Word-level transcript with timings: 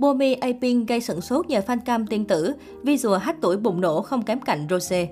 Bomi 0.00 0.34
Apin 0.34 0.86
gây 0.86 1.00
sửng 1.00 1.20
sốt 1.20 1.46
nhờ 1.46 1.60
fan 1.66 1.78
cam 1.84 2.06
tiên 2.06 2.24
tử, 2.24 2.52
visual 2.82 3.18
hát 3.18 3.36
tuổi 3.40 3.56
bùng 3.56 3.80
nổ 3.80 4.02
không 4.02 4.22
kém 4.22 4.40
cạnh 4.40 4.66
Rose. 4.70 5.08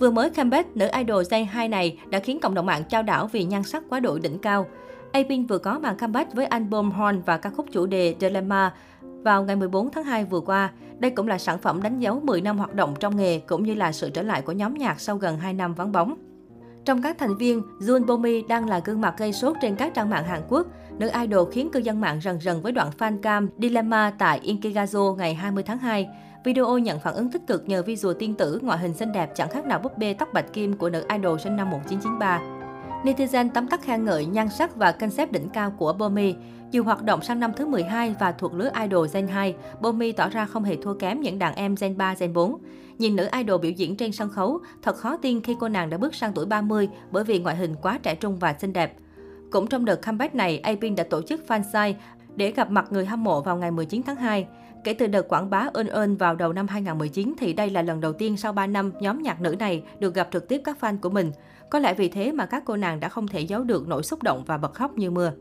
Vừa 0.00 0.10
mới 0.10 0.30
comeback, 0.30 0.76
nữ 0.76 0.88
idol 0.98 1.22
Day 1.24 1.44
2 1.44 1.68
này 1.68 1.98
đã 2.10 2.18
khiến 2.18 2.40
cộng 2.40 2.54
đồng 2.54 2.66
mạng 2.66 2.82
trao 2.88 3.02
đảo 3.02 3.28
vì 3.32 3.44
nhan 3.44 3.62
sắc 3.62 3.82
quá 3.88 4.00
độ 4.00 4.18
đỉnh 4.18 4.38
cao. 4.38 4.66
Apin 5.12 5.46
vừa 5.46 5.58
có 5.58 5.78
màn 5.78 5.96
comeback 5.96 6.34
với 6.34 6.46
album 6.46 6.90
Horn 6.90 7.20
và 7.26 7.36
ca 7.36 7.50
khúc 7.50 7.66
chủ 7.72 7.86
đề 7.86 8.14
Dilemma 8.20 8.74
vào 9.02 9.44
ngày 9.44 9.56
14 9.56 9.90
tháng 9.90 10.04
2 10.04 10.24
vừa 10.24 10.40
qua. 10.40 10.70
Đây 10.98 11.10
cũng 11.10 11.28
là 11.28 11.38
sản 11.38 11.58
phẩm 11.58 11.82
đánh 11.82 11.98
dấu 11.98 12.20
10 12.20 12.40
năm 12.40 12.58
hoạt 12.58 12.74
động 12.74 12.94
trong 13.00 13.16
nghề 13.16 13.38
cũng 13.38 13.62
như 13.62 13.74
là 13.74 13.92
sự 13.92 14.10
trở 14.10 14.22
lại 14.22 14.42
của 14.42 14.52
nhóm 14.52 14.74
nhạc 14.74 15.00
sau 15.00 15.16
gần 15.16 15.38
2 15.38 15.54
năm 15.54 15.74
vắng 15.74 15.92
bóng. 15.92 16.31
Trong 16.84 17.02
các 17.02 17.18
thành 17.18 17.36
viên, 17.36 17.62
Jun 17.80 18.06
Bomi 18.06 18.42
đang 18.42 18.68
là 18.68 18.80
gương 18.84 19.00
mặt 19.00 19.14
gây 19.18 19.32
sốt 19.32 19.56
trên 19.60 19.76
các 19.76 19.94
trang 19.94 20.10
mạng 20.10 20.24
Hàn 20.24 20.42
Quốc. 20.48 20.66
Nữ 20.98 21.10
idol 21.20 21.50
khiến 21.52 21.70
cư 21.72 21.78
dân 21.80 22.00
mạng 22.00 22.20
rần 22.20 22.40
rần 22.40 22.60
với 22.62 22.72
đoạn 22.72 22.90
fan 22.98 23.20
cam 23.22 23.48
Dilemma 23.58 24.12
tại 24.18 24.40
Inkigazo 24.44 25.14
ngày 25.16 25.34
20 25.34 25.62
tháng 25.62 25.78
2. 25.78 26.08
Video 26.44 26.78
nhận 26.78 27.00
phản 27.00 27.14
ứng 27.14 27.30
tích 27.30 27.46
cực 27.46 27.68
nhờ 27.68 27.82
visual 27.82 28.14
tiên 28.18 28.34
tử, 28.34 28.58
ngoại 28.62 28.78
hình 28.78 28.94
xinh 28.94 29.12
đẹp 29.12 29.30
chẳng 29.34 29.48
khác 29.48 29.66
nào 29.66 29.78
búp 29.78 29.98
bê 29.98 30.14
tóc 30.14 30.28
bạch 30.32 30.52
kim 30.52 30.76
của 30.76 30.90
nữ 30.90 31.04
idol 31.14 31.38
sinh 31.38 31.56
năm 31.56 31.70
1993. 31.70 32.61
Netizen 33.04 33.50
tấm 33.50 33.68
tắc 33.68 33.82
khen 33.82 34.04
ngợi 34.04 34.26
nhan 34.26 34.48
sắc 34.48 34.76
và 34.76 34.92
concept 34.92 35.32
đỉnh 35.32 35.48
cao 35.48 35.70
của 35.78 35.92
Bomi. 35.92 36.34
Dù 36.70 36.82
hoạt 36.82 37.02
động 37.02 37.22
sang 37.22 37.40
năm 37.40 37.52
thứ 37.56 37.66
12 37.66 38.14
và 38.20 38.32
thuộc 38.32 38.54
lứa 38.54 38.70
idol 38.82 39.06
Gen 39.12 39.28
2, 39.28 39.54
Bomi 39.80 40.12
tỏ 40.12 40.28
ra 40.28 40.46
không 40.46 40.64
hề 40.64 40.76
thua 40.76 40.94
kém 40.94 41.20
những 41.20 41.38
đàn 41.38 41.54
em 41.54 41.74
Gen 41.80 41.96
3, 41.96 42.14
Gen 42.14 42.32
4. 42.32 42.58
Nhìn 42.98 43.16
nữ 43.16 43.28
idol 43.38 43.60
biểu 43.60 43.70
diễn 43.70 43.96
trên 43.96 44.12
sân 44.12 44.28
khấu, 44.28 44.60
thật 44.82 44.96
khó 44.96 45.16
tin 45.16 45.40
khi 45.40 45.56
cô 45.60 45.68
nàng 45.68 45.90
đã 45.90 45.98
bước 45.98 46.14
sang 46.14 46.32
tuổi 46.32 46.46
30 46.46 46.88
bởi 47.10 47.24
vì 47.24 47.38
ngoại 47.38 47.56
hình 47.56 47.74
quá 47.82 47.98
trẻ 48.02 48.14
trung 48.14 48.38
và 48.38 48.54
xinh 48.58 48.72
đẹp. 48.72 48.96
Cũng 49.50 49.66
trong 49.66 49.84
đợt 49.84 49.96
comeback 49.96 50.34
này, 50.34 50.58
Apin 50.58 50.96
đã 50.96 51.04
tổ 51.04 51.22
chức 51.22 51.40
fansite 51.48 51.94
để 52.36 52.50
gặp 52.50 52.70
mặt 52.70 52.86
người 52.90 53.06
hâm 53.06 53.24
mộ 53.24 53.40
vào 53.40 53.56
ngày 53.56 53.70
19 53.70 54.02
tháng 54.02 54.16
2. 54.16 54.46
Kể 54.84 54.94
từ 54.94 55.06
đợt 55.06 55.28
quảng 55.28 55.50
bá 55.50 55.68
ơn 55.72 55.86
ơn 55.86 56.16
vào 56.16 56.34
đầu 56.34 56.52
năm 56.52 56.68
2019 56.68 57.34
thì 57.38 57.52
đây 57.52 57.70
là 57.70 57.82
lần 57.82 58.00
đầu 58.00 58.12
tiên 58.12 58.36
sau 58.36 58.52
3 58.52 58.66
năm 58.66 58.92
nhóm 59.00 59.22
nhạc 59.22 59.40
nữ 59.40 59.56
này 59.58 59.82
được 59.98 60.14
gặp 60.14 60.28
trực 60.32 60.48
tiếp 60.48 60.60
các 60.64 60.76
fan 60.80 60.98
của 60.98 61.10
mình. 61.10 61.32
Có 61.70 61.78
lẽ 61.78 61.94
vì 61.94 62.08
thế 62.08 62.32
mà 62.32 62.46
các 62.46 62.62
cô 62.66 62.76
nàng 62.76 63.00
đã 63.00 63.08
không 63.08 63.28
thể 63.28 63.40
giấu 63.40 63.64
được 63.64 63.88
nỗi 63.88 64.02
xúc 64.02 64.22
động 64.22 64.42
và 64.46 64.58
bật 64.58 64.74
khóc 64.74 64.98
như 64.98 65.10
mưa. 65.10 65.32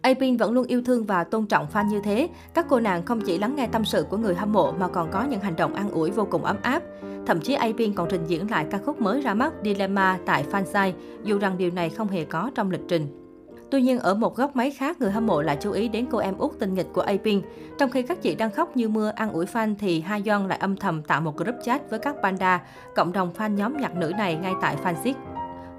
Apin 0.00 0.36
vẫn 0.36 0.52
luôn 0.52 0.66
yêu 0.66 0.82
thương 0.82 1.04
và 1.04 1.24
tôn 1.24 1.46
trọng 1.46 1.66
fan 1.72 1.88
như 1.88 2.00
thế. 2.00 2.28
Các 2.54 2.66
cô 2.68 2.80
nàng 2.80 3.04
không 3.04 3.20
chỉ 3.20 3.38
lắng 3.38 3.56
nghe 3.56 3.66
tâm 3.66 3.84
sự 3.84 4.06
của 4.10 4.16
người 4.16 4.34
hâm 4.34 4.52
mộ 4.52 4.72
mà 4.72 4.88
còn 4.88 5.10
có 5.10 5.24
những 5.24 5.40
hành 5.40 5.56
động 5.56 5.74
an 5.74 5.90
ủi 5.90 6.10
vô 6.10 6.26
cùng 6.30 6.44
ấm 6.44 6.56
áp. 6.62 6.82
Thậm 7.26 7.40
chí 7.40 7.54
Apin 7.54 7.94
còn 7.94 8.08
trình 8.10 8.24
diễn 8.26 8.50
lại 8.50 8.66
ca 8.70 8.78
khúc 8.78 9.00
mới 9.00 9.20
ra 9.20 9.34
mắt 9.34 9.52
Dilemma 9.64 10.18
tại 10.26 10.44
fansite, 10.50 10.92
dù 11.24 11.38
rằng 11.38 11.58
điều 11.58 11.70
này 11.70 11.90
không 11.90 12.08
hề 12.08 12.24
có 12.24 12.50
trong 12.54 12.70
lịch 12.70 12.88
trình. 12.88 13.25
Tuy 13.70 13.82
nhiên, 13.82 13.98
ở 13.98 14.14
một 14.14 14.36
góc 14.36 14.56
máy 14.56 14.70
khác, 14.70 15.00
người 15.00 15.10
hâm 15.10 15.26
mộ 15.26 15.42
lại 15.42 15.58
chú 15.60 15.72
ý 15.72 15.88
đến 15.88 16.06
cô 16.10 16.18
em 16.18 16.38
út 16.38 16.58
tinh 16.58 16.74
nghịch 16.74 16.86
của 16.92 17.00
A 17.00 17.12
Pink, 17.24 17.44
Trong 17.78 17.90
khi 17.90 18.02
các 18.02 18.22
chị 18.22 18.34
đang 18.34 18.50
khóc 18.50 18.76
như 18.76 18.88
mưa 18.88 19.12
ăn 19.16 19.32
ủi 19.32 19.46
fan 19.46 19.74
thì 19.78 20.00
Ha 20.00 20.18
Yeon 20.24 20.48
lại 20.48 20.58
âm 20.58 20.76
thầm 20.76 21.02
tạo 21.02 21.20
một 21.20 21.36
group 21.36 21.56
chat 21.62 21.90
với 21.90 21.98
các 21.98 22.16
panda, 22.22 22.62
cộng 22.94 23.12
đồng 23.12 23.32
fan 23.36 23.54
nhóm 23.54 23.76
nhạc 23.76 23.96
nữ 23.96 24.12
này 24.18 24.36
ngay 24.36 24.52
tại 24.60 24.76
fansit. 24.84 25.14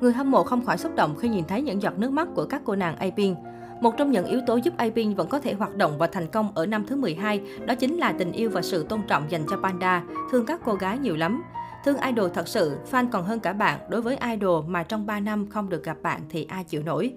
Người 0.01 0.13
hâm 0.13 0.31
mộ 0.31 0.43
không 0.43 0.65
khỏi 0.65 0.77
xúc 0.77 0.95
động 0.95 1.15
khi 1.19 1.29
nhìn 1.29 1.45
thấy 1.47 1.61
những 1.61 1.81
giọt 1.81 1.97
nước 1.97 2.11
mắt 2.11 2.27
của 2.35 2.45
các 2.45 2.61
cô 2.65 2.75
nàng 2.75 2.95
A 2.95 3.07
Pink. 3.17 3.37
Một 3.81 3.97
trong 3.97 4.11
những 4.11 4.25
yếu 4.25 4.41
tố 4.47 4.55
giúp 4.55 4.73
Apin 4.77 5.13
vẫn 5.13 5.27
có 5.27 5.39
thể 5.39 5.53
hoạt 5.53 5.75
động 5.75 5.97
và 5.97 6.07
thành 6.07 6.27
công 6.27 6.51
ở 6.55 6.65
năm 6.65 6.85
thứ 6.87 6.95
12 6.95 7.41
đó 7.65 7.75
chính 7.75 7.97
là 7.97 8.11
tình 8.11 8.31
yêu 8.31 8.49
và 8.49 8.61
sự 8.61 8.83
tôn 8.83 9.01
trọng 9.07 9.31
dành 9.31 9.43
cho 9.49 9.57
Panda, 9.63 10.03
thương 10.31 10.45
các 10.45 10.61
cô 10.65 10.73
gái 10.73 10.97
nhiều 10.97 11.15
lắm. 11.15 11.43
Thương 11.85 11.97
idol 11.97 12.29
thật 12.33 12.47
sự, 12.47 12.77
fan 12.91 13.07
còn 13.11 13.23
hơn 13.23 13.39
cả 13.39 13.53
bạn, 13.53 13.79
đối 13.89 14.01
với 14.01 14.17
idol 14.31 14.65
mà 14.67 14.83
trong 14.83 15.05
3 15.05 15.19
năm 15.19 15.49
không 15.49 15.69
được 15.69 15.83
gặp 15.83 15.97
bạn 16.01 16.21
thì 16.29 16.45
ai 16.49 16.63
chịu 16.63 16.83
nổi. 16.83 17.13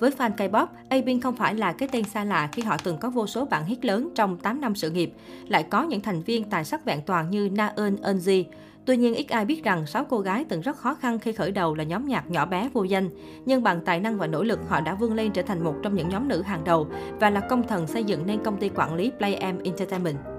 Với 0.00 0.10
fan 0.10 0.30
K-pop, 0.36 0.66
Abin 0.88 1.20
không 1.20 1.36
phải 1.36 1.54
là 1.54 1.72
cái 1.72 1.88
tên 1.92 2.04
xa 2.04 2.24
lạ 2.24 2.48
khi 2.52 2.62
họ 2.62 2.76
từng 2.84 2.98
có 2.98 3.10
vô 3.10 3.26
số 3.26 3.44
bản 3.44 3.64
hit 3.64 3.84
lớn 3.84 4.08
trong 4.14 4.36
8 4.38 4.60
năm 4.60 4.74
sự 4.74 4.90
nghiệp. 4.90 5.12
Lại 5.48 5.62
có 5.62 5.82
những 5.82 6.00
thành 6.00 6.22
viên 6.22 6.50
tài 6.50 6.64
sắc 6.64 6.84
vẹn 6.84 7.00
toàn 7.06 7.30
như 7.30 7.50
Na 7.52 7.72
Eun 7.76 7.96
Eunji. 7.96 8.44
Tuy 8.84 8.96
nhiên, 8.96 9.14
ít 9.14 9.28
ai 9.28 9.44
biết 9.44 9.64
rằng 9.64 9.86
sáu 9.86 10.04
cô 10.04 10.18
gái 10.18 10.44
từng 10.48 10.60
rất 10.60 10.76
khó 10.76 10.94
khăn 10.94 11.18
khi 11.18 11.32
khởi 11.32 11.52
đầu 11.52 11.74
là 11.74 11.84
nhóm 11.84 12.06
nhạc 12.08 12.30
nhỏ 12.30 12.46
bé 12.46 12.68
vô 12.72 12.82
danh. 12.82 13.10
Nhưng 13.46 13.62
bằng 13.62 13.80
tài 13.84 14.00
năng 14.00 14.18
và 14.18 14.26
nỗ 14.26 14.42
lực, 14.42 14.60
họ 14.68 14.80
đã 14.80 14.94
vươn 14.94 15.14
lên 15.14 15.32
trở 15.32 15.42
thành 15.42 15.64
một 15.64 15.74
trong 15.82 15.94
những 15.94 16.08
nhóm 16.08 16.28
nữ 16.28 16.42
hàng 16.42 16.64
đầu 16.64 16.86
và 17.20 17.30
là 17.30 17.40
công 17.40 17.66
thần 17.66 17.86
xây 17.86 18.04
dựng 18.04 18.26
nên 18.26 18.44
công 18.44 18.56
ty 18.56 18.68
quản 18.74 18.94
lý 18.94 19.10
Play 19.18 19.52
M 19.52 19.58
Entertainment. 19.64 20.37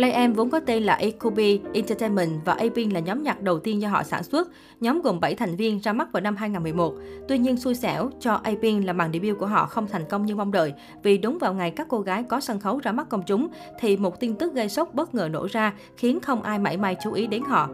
Play 0.00 0.28
vốn 0.28 0.50
có 0.50 0.60
tên 0.60 0.82
là 0.82 0.94
Ecobi 0.94 1.60
Entertainment 1.72 2.30
và 2.44 2.52
Apin 2.52 2.90
là 2.90 3.00
nhóm 3.00 3.22
nhạc 3.22 3.42
đầu 3.42 3.58
tiên 3.58 3.80
do 3.80 3.88
họ 3.88 4.02
sản 4.02 4.22
xuất. 4.22 4.48
Nhóm 4.80 5.02
gồm 5.02 5.20
7 5.20 5.34
thành 5.34 5.56
viên 5.56 5.80
ra 5.80 5.92
mắt 5.92 6.12
vào 6.12 6.20
năm 6.20 6.36
2011. 6.36 6.94
Tuy 7.28 7.38
nhiên 7.38 7.56
xui 7.56 7.74
xẻo 7.74 8.10
cho 8.20 8.34
Apin 8.34 8.82
là 8.82 8.92
màn 8.92 9.12
debut 9.12 9.38
của 9.38 9.46
họ 9.46 9.66
không 9.66 9.86
thành 9.86 10.04
công 10.10 10.26
như 10.26 10.36
mong 10.36 10.52
đợi 10.52 10.72
vì 11.02 11.18
đúng 11.18 11.38
vào 11.38 11.54
ngày 11.54 11.70
các 11.70 11.86
cô 11.90 12.00
gái 12.00 12.22
có 12.22 12.40
sân 12.40 12.60
khấu 12.60 12.78
ra 12.78 12.92
mắt 12.92 13.08
công 13.08 13.22
chúng 13.22 13.48
thì 13.80 13.96
một 13.96 14.20
tin 14.20 14.34
tức 14.34 14.54
gây 14.54 14.68
sốc 14.68 14.94
bất 14.94 15.14
ngờ 15.14 15.28
nổ 15.32 15.46
ra 15.50 15.72
khiến 15.96 16.20
không 16.20 16.42
ai 16.42 16.58
mảy 16.58 16.76
may 16.76 16.96
chú 17.04 17.12
ý 17.12 17.26
đến 17.26 17.42
họ. 17.42 17.68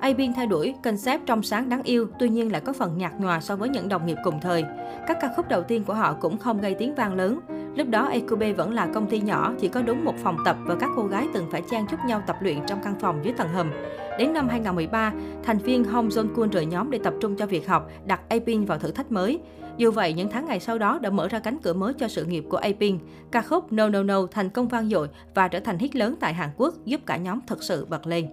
Abin 0.00 0.32
thay 0.34 0.46
đổi 0.46 0.74
concept 0.84 1.26
trong 1.26 1.42
sáng 1.42 1.68
đáng 1.68 1.82
yêu, 1.82 2.08
tuy 2.18 2.28
nhiên 2.28 2.52
lại 2.52 2.60
có 2.64 2.72
phần 2.72 2.98
nhạt 2.98 3.12
nhòa 3.20 3.40
so 3.40 3.56
với 3.56 3.68
những 3.68 3.88
đồng 3.88 4.06
nghiệp 4.06 4.16
cùng 4.24 4.40
thời. 4.40 4.64
Các 5.06 5.18
ca 5.20 5.28
khúc 5.36 5.48
đầu 5.48 5.62
tiên 5.62 5.84
của 5.84 5.94
họ 5.94 6.16
cũng 6.20 6.38
không 6.38 6.60
gây 6.60 6.74
tiếng 6.74 6.94
vang 6.94 7.14
lớn. 7.14 7.40
Lúc 7.76 7.88
đó 7.88 8.06
Ecube 8.06 8.52
vẫn 8.52 8.74
là 8.74 8.86
công 8.94 9.06
ty 9.06 9.20
nhỏ, 9.20 9.52
chỉ 9.60 9.68
có 9.68 9.82
đúng 9.82 10.04
một 10.04 10.14
phòng 10.22 10.36
tập 10.44 10.56
và 10.64 10.74
các 10.74 10.90
cô 10.96 11.06
gái 11.06 11.28
từng 11.34 11.50
phải 11.50 11.62
chen 11.70 11.86
chúc 11.90 12.00
nhau 12.06 12.22
tập 12.26 12.36
luyện 12.40 12.58
trong 12.66 12.78
căn 12.84 12.94
phòng 13.00 13.20
dưới 13.24 13.34
tầng 13.36 13.48
hầm. 13.48 13.70
Đến 14.18 14.32
năm 14.32 14.48
2013, 14.48 15.12
thành 15.44 15.58
viên 15.58 15.84
Hong 15.84 16.08
Jong 16.08 16.34
Kun 16.34 16.50
rời 16.50 16.66
nhóm 16.66 16.90
để 16.90 16.98
tập 16.98 17.14
trung 17.20 17.36
cho 17.36 17.46
việc 17.46 17.68
học, 17.68 17.90
đặt 18.06 18.20
Apin 18.28 18.64
vào 18.64 18.78
thử 18.78 18.90
thách 18.90 19.12
mới. 19.12 19.40
Dù 19.76 19.90
vậy, 19.90 20.12
những 20.12 20.28
tháng 20.30 20.46
ngày 20.46 20.60
sau 20.60 20.78
đó 20.78 20.98
đã 20.98 21.10
mở 21.10 21.28
ra 21.28 21.38
cánh 21.38 21.58
cửa 21.62 21.72
mới 21.72 21.92
cho 21.92 22.08
sự 22.08 22.24
nghiệp 22.24 22.44
của 22.50 22.56
Apin. 22.56 22.98
Ca 23.30 23.42
khúc 23.42 23.72
No 23.72 23.88
No 23.88 24.02
No 24.02 24.26
thành 24.30 24.50
công 24.50 24.68
vang 24.68 24.88
dội 24.88 25.08
và 25.34 25.48
trở 25.48 25.60
thành 25.60 25.78
hit 25.78 25.96
lớn 25.96 26.14
tại 26.20 26.34
Hàn 26.34 26.50
Quốc, 26.56 26.74
giúp 26.84 27.00
cả 27.06 27.16
nhóm 27.16 27.40
thực 27.46 27.62
sự 27.62 27.86
bật 27.90 28.06
lên. 28.06 28.28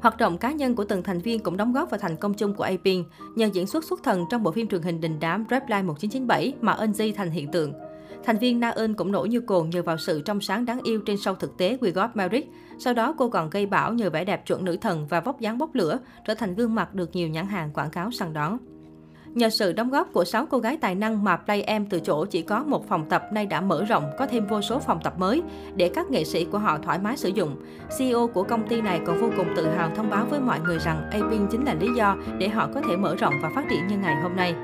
Hoạt 0.00 0.16
động 0.16 0.38
cá 0.38 0.52
nhân 0.52 0.74
của 0.74 0.84
từng 0.84 1.02
thành 1.02 1.18
viên 1.18 1.40
cũng 1.40 1.56
đóng 1.56 1.72
góp 1.72 1.90
vào 1.90 1.98
thành 1.98 2.16
công 2.16 2.34
chung 2.34 2.54
của 2.54 2.64
Apin. 2.64 3.04
Nhờ 3.34 3.48
diễn 3.52 3.66
xuất 3.66 3.84
xuất 3.84 4.02
thần 4.02 4.24
trong 4.30 4.42
bộ 4.42 4.50
phim 4.50 4.66
truyền 4.66 4.82
hình 4.82 5.00
đình 5.00 5.20
đám 5.20 5.44
Reply 5.50 5.82
1997 5.82 6.54
mà 6.60 6.74
Eunji 6.74 7.12
thành 7.14 7.30
hiện 7.30 7.50
tượng. 7.50 7.72
Thành 8.24 8.38
viên 8.38 8.60
Na 8.60 8.70
Eun 8.70 8.94
cũng 8.94 9.12
nổi 9.12 9.28
như 9.28 9.40
cồn 9.40 9.70
nhờ 9.70 9.82
vào 9.82 9.98
sự 9.98 10.20
trong 10.20 10.40
sáng 10.40 10.64
đáng 10.64 10.80
yêu 10.82 11.00
trên 11.06 11.16
show 11.16 11.34
thực 11.34 11.56
tế 11.56 11.76
We 11.80 11.92
Got 11.92 12.10
Married. 12.14 12.44
Sau 12.78 12.94
đó 12.94 13.14
cô 13.18 13.28
còn 13.28 13.50
gây 13.50 13.66
bão 13.66 13.92
nhờ 13.92 14.10
vẻ 14.10 14.24
đẹp 14.24 14.46
chuẩn 14.46 14.64
nữ 14.64 14.76
thần 14.76 15.06
và 15.06 15.20
vóc 15.20 15.40
dáng 15.40 15.58
bốc 15.58 15.74
lửa, 15.74 15.98
trở 16.26 16.34
thành 16.34 16.54
gương 16.54 16.74
mặt 16.74 16.94
được 16.94 17.10
nhiều 17.12 17.28
nhãn 17.28 17.46
hàng 17.46 17.70
quảng 17.74 17.90
cáo 17.90 18.10
săn 18.10 18.32
đón. 18.32 18.58
Nhờ 19.34 19.50
sự 19.50 19.72
đóng 19.72 19.90
góp 19.90 20.12
của 20.12 20.24
6 20.24 20.46
cô 20.46 20.58
gái 20.58 20.76
tài 20.76 20.94
năng 20.94 21.24
mà 21.24 21.36
Play 21.36 21.62
Em 21.62 21.86
từ 21.86 22.00
chỗ 22.00 22.24
chỉ 22.24 22.42
có 22.42 22.64
một 22.64 22.88
phòng 22.88 23.08
tập 23.08 23.22
nay 23.32 23.46
đã 23.46 23.60
mở 23.60 23.84
rộng, 23.84 24.04
có 24.18 24.26
thêm 24.26 24.46
vô 24.46 24.60
số 24.60 24.78
phòng 24.78 25.00
tập 25.04 25.14
mới 25.18 25.42
để 25.76 25.90
các 25.94 26.10
nghệ 26.10 26.24
sĩ 26.24 26.44
của 26.44 26.58
họ 26.58 26.78
thoải 26.78 26.98
mái 26.98 27.16
sử 27.16 27.28
dụng. 27.28 27.56
CEO 27.98 28.26
của 28.26 28.42
công 28.42 28.68
ty 28.68 28.80
này 28.80 29.00
còn 29.06 29.20
vô 29.20 29.30
cùng 29.36 29.46
tự 29.56 29.68
hào 29.68 29.90
thông 29.96 30.10
báo 30.10 30.26
với 30.30 30.40
mọi 30.40 30.60
người 30.60 30.78
rằng 30.78 31.10
Apin 31.10 31.46
chính 31.50 31.64
là 31.64 31.74
lý 31.74 31.88
do 31.96 32.16
để 32.38 32.48
họ 32.48 32.68
có 32.74 32.80
thể 32.80 32.96
mở 32.96 33.16
rộng 33.16 33.34
và 33.42 33.50
phát 33.54 33.64
triển 33.70 33.86
như 33.86 33.96
ngày 33.98 34.16
hôm 34.22 34.36
nay. 34.36 34.54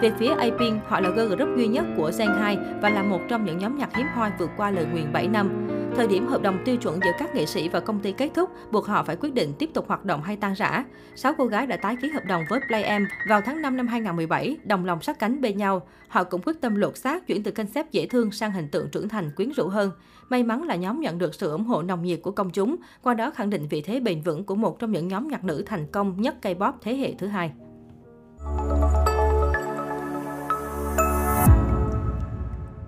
Về 0.00 0.12
phía 0.18 0.34
Apin, 0.34 0.74
họ 0.86 1.00
là 1.00 1.10
girl 1.10 1.34
group 1.34 1.56
duy 1.56 1.66
nhất 1.66 1.84
của 1.96 2.10
Gen 2.18 2.28
2 2.28 2.58
và 2.82 2.90
là 2.90 3.02
một 3.02 3.20
trong 3.28 3.44
những 3.44 3.58
nhóm 3.58 3.78
nhạc 3.78 3.96
hiếm 3.96 4.06
hoi 4.14 4.30
vượt 4.38 4.50
qua 4.56 4.70
lời 4.70 4.86
nguyền 4.92 5.12
7 5.12 5.28
năm. 5.28 5.66
Thời 5.96 6.06
điểm 6.06 6.26
hợp 6.26 6.42
đồng 6.42 6.58
tiêu 6.64 6.76
chuẩn 6.76 7.00
giữa 7.04 7.10
các 7.18 7.34
nghệ 7.34 7.46
sĩ 7.46 7.68
và 7.68 7.80
công 7.80 8.00
ty 8.00 8.12
kết 8.12 8.30
thúc, 8.34 8.50
buộc 8.72 8.86
họ 8.86 9.02
phải 9.02 9.16
quyết 9.16 9.34
định 9.34 9.52
tiếp 9.58 9.70
tục 9.74 9.88
hoạt 9.88 10.04
động 10.04 10.22
hay 10.22 10.36
tan 10.36 10.54
rã. 10.54 10.84
Sáu 11.14 11.32
cô 11.38 11.46
gái 11.46 11.66
đã 11.66 11.76
tái 11.76 11.96
ký 12.02 12.08
hợp 12.08 12.22
đồng 12.28 12.42
với 12.50 12.60
Play 12.68 13.00
vào 13.28 13.40
tháng 13.40 13.62
5 13.62 13.76
năm 13.76 13.86
2017, 13.86 14.56
đồng 14.64 14.84
lòng 14.84 15.02
sát 15.02 15.18
cánh 15.18 15.40
bên 15.40 15.56
nhau. 15.56 15.86
Họ 16.08 16.24
cũng 16.24 16.42
quyết 16.44 16.60
tâm 16.60 16.74
lột 16.74 16.96
xác 16.96 17.26
chuyển 17.26 17.42
từ 17.42 17.50
concept 17.50 17.92
dễ 17.92 18.06
thương 18.06 18.30
sang 18.30 18.52
hình 18.52 18.68
tượng 18.68 18.88
trưởng 18.90 19.08
thành 19.08 19.30
quyến 19.36 19.50
rũ 19.50 19.68
hơn. 19.68 19.90
May 20.28 20.42
mắn 20.42 20.62
là 20.62 20.76
nhóm 20.76 21.00
nhận 21.00 21.18
được 21.18 21.34
sự 21.34 21.50
ủng 21.50 21.64
hộ 21.64 21.82
nồng 21.82 22.02
nhiệt 22.02 22.20
của 22.22 22.30
công 22.30 22.50
chúng, 22.50 22.76
qua 23.02 23.14
đó 23.14 23.30
khẳng 23.30 23.50
định 23.50 23.68
vị 23.70 23.80
thế 23.80 24.00
bền 24.00 24.22
vững 24.22 24.44
của 24.44 24.54
một 24.54 24.78
trong 24.78 24.92
những 24.92 25.08
nhóm 25.08 25.28
nhạc 25.28 25.44
nữ 25.44 25.62
thành 25.66 25.86
công 25.92 26.20
nhất 26.20 26.36
K-pop 26.42 26.72
thế 26.82 26.96
hệ 26.96 27.14
thứ 27.18 27.26
hai. 27.26 27.52